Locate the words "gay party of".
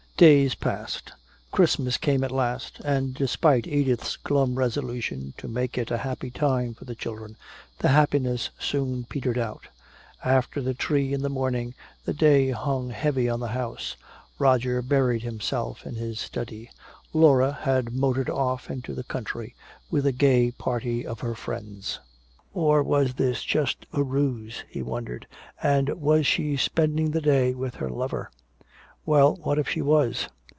20.11-21.21